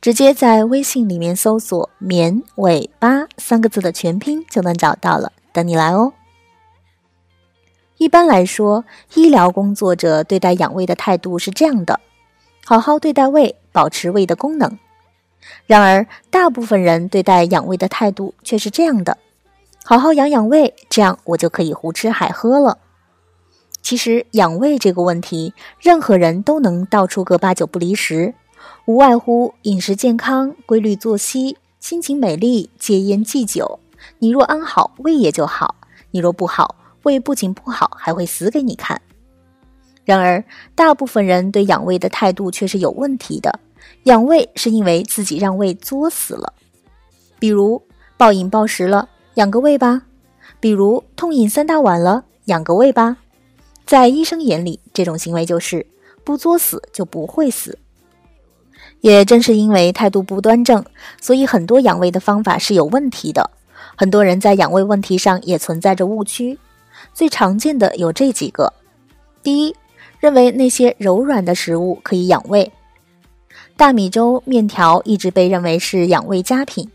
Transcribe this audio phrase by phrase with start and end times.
[0.00, 6.12] 直接在微信里面搜索“绵尾巴”三个字的全拼就能找到了，等你来哦。
[7.96, 8.84] 一般来说，
[9.14, 12.00] 医疗工作者对待养胃的态度是这样的：
[12.64, 14.78] 好好对待胃，保持胃的功能。
[15.66, 19.18] 然而，大部分人对待养胃的态度却是这样的：
[19.84, 22.78] 好好养养胃，这样我就可以胡吃海喝了。
[23.82, 28.34] 其实，养胃这个问题，任何人都能道出个八九不离十。
[28.86, 33.80] 无外乎饮食健康、规律作息、心情美丽、戒烟忌酒。
[34.18, 35.74] 你若安好，胃也就好；
[36.10, 39.00] 你若不好，胃不仅不好，还会死给你看。
[40.04, 43.58] 然而，大部分人对养胃的态度却是有问题的。
[44.02, 46.52] 养胃是因为自己让胃作死了，
[47.38, 47.82] 比如
[48.18, 50.02] 暴饮暴食了，养个胃吧；
[50.60, 53.16] 比如痛饮三大碗了，养个胃吧。
[53.86, 55.86] 在医生眼里，这种行为就是
[56.22, 57.78] 不作死就不会死。
[59.00, 60.84] 也正是因为态度不端正，
[61.20, 63.50] 所以很多养胃的方法是有问题的。
[63.96, 66.58] 很多人在养胃问题上也存在着误区，
[67.12, 68.72] 最常见的有这几个：
[69.42, 69.74] 第一，
[70.18, 72.72] 认为那些柔软的食物可以养胃，
[73.76, 76.90] 大米粥、面条一直被认为是养胃佳品。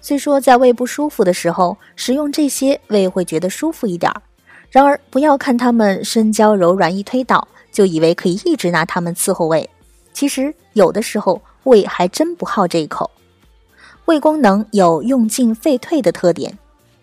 [0.00, 4.20] 虽说在胃不舒服的时候食用这些，胃会觉得舒服一点儿。
[4.70, 9.68] 然而，不要看它们身娇柔软，一推倒就以为可以一直拿它们伺候胃。
[10.14, 11.42] 其实有的时候。
[11.64, 13.10] 胃还真不好这一口，
[14.04, 16.58] 胃功能有用进废退的特点。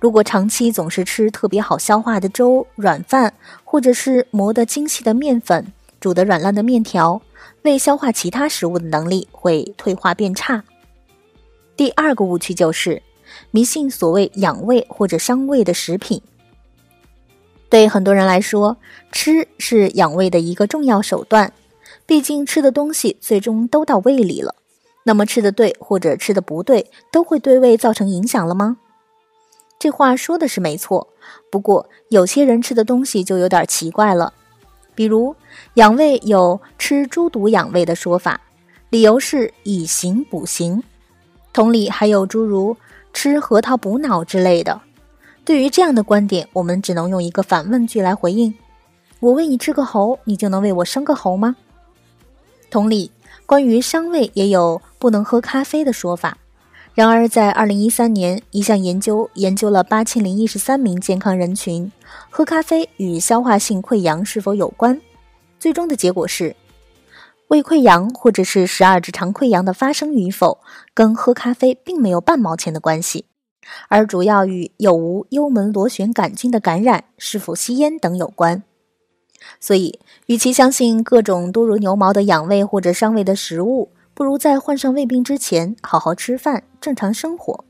[0.00, 3.34] 如果长期总是吃特别好消化的粥、软饭，
[3.64, 7.20] 或者是磨得精细的面粉、煮得软烂的面条，
[7.64, 10.64] 胃消化其他食物的能力会退化变差。
[11.76, 13.02] 第二个误区就是
[13.50, 16.22] 迷信所谓养胃或者伤胃的食品。
[17.68, 18.78] 对很多人来说，
[19.12, 21.52] 吃是养胃的一个重要手段。
[22.06, 24.54] 毕竟吃的东西最终都到胃里了，
[25.02, 28.76] 那么吃的对或者吃的不对，都会对胃造成影响了吗？
[29.78, 31.08] 这话说的是没错，
[31.50, 34.32] 不过有些人吃的东西就有点奇怪了。
[34.94, 35.36] 比如
[35.74, 38.40] 养胃有吃猪肚养胃的说法，
[38.88, 40.82] 理由是以形补形。
[41.52, 42.76] 同理，还有诸如
[43.12, 44.80] 吃核桃补脑之类的。
[45.44, 48.54] 对于这样的观点，我们只能用一个反问句来回应：
[49.20, 51.56] 我喂你吃个猴，你就能为我生个猴吗？
[52.76, 53.10] 同理，
[53.46, 56.36] 关于伤胃也有不能喝咖啡的说法。
[56.92, 61.90] 然而，在二零一三年，一项研究研究了八千零一十三名健康人群，
[62.28, 65.00] 喝咖啡与消化性溃疡是否有关？
[65.58, 66.54] 最终的结果是，
[67.48, 70.58] 胃溃疡或者是十二指肠溃疡的发生与否，
[70.92, 73.24] 跟喝咖啡并没有半毛钱的关系，
[73.88, 78.62] 而主要与有无幽门螺旋杆菌的感染、是否吸烟等有关。
[79.60, 87.64] 所以，与其相信各种多如牛毛的养胃或者伤胃的食物，不如在患上胃病之前好好吃饭、正常生活。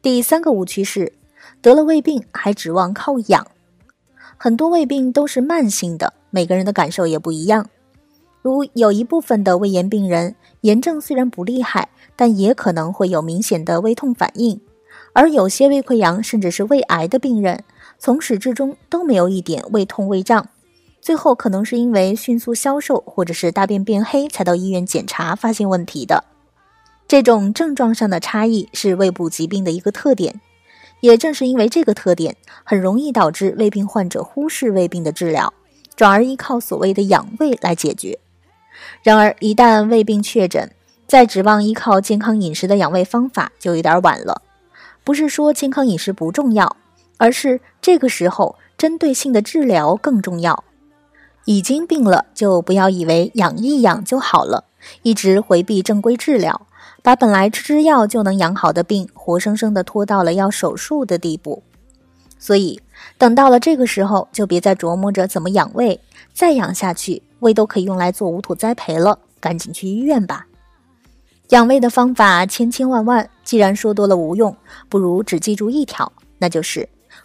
[0.00, 1.12] 第三个误区是，
[1.60, 3.46] 得了胃病还指望靠养。
[4.36, 7.68] 很多胃病都是慢性的，每个人的感受也不一样。
[8.40, 14.58] 如有一部分的胃炎病人，炎症虽然不厉害，但也可能会有明显的胃痛反应；
[15.12, 17.62] 而有些胃溃疡甚至是胃癌的病人，
[18.04, 20.48] 从始至终都没有一点胃痛胃胀。
[21.00, 26.24] 最后可能是因为迅速消瘦，或者是大便变黑，才到医院检查发现问题的。
[27.06, 30.40] 这种症状上的差异是胃部疾病的一个特点。
[30.98, 35.54] 也正是因为这个特点，很容易导致胃病患者忽视胃病的治疗，
[35.94, 38.18] 转而依靠所谓的养胃来解决。
[39.04, 40.72] 然而，一旦胃病确诊，
[41.06, 44.42] 再指望依靠健康饮食的养胃方法就有点晚了。
[45.04, 46.76] 不是说健康饮食不重要，
[47.16, 50.64] 而是这个时候针对性的治疗更重要。
[51.44, 54.64] 已经病了，就不要以为养一养就好了，
[55.02, 56.68] 一直回避正规治疗，
[57.02, 61.64] 把本来吃吃药就能养好的病，活生生的拖到了要手术的地步。
[62.38, 62.80] 所以，
[63.18, 66.00] 等到了这个时候，就别再琢磨着怎么养胃，
[66.32, 70.46] 再养下去，胃都可以用来做无土栽培了，赶紧去医院吧。
[71.48, 74.56] 养胃的方法千千万万，既然说多了无用，
[74.88, 76.88] 不如只记住一条，那就是